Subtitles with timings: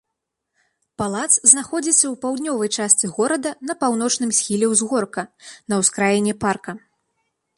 [1.01, 5.21] Палац знаходзіцца ў паўднёвай частцы горада на паўночным схіле ўзгорка,
[5.73, 6.71] на ўскраіне парка.